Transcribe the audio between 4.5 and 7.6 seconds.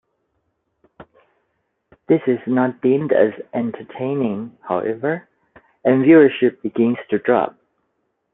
however, and viewership begins to drop.